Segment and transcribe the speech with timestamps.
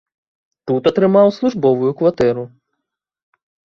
[0.69, 2.43] Тут атрымаў службовую кватэру.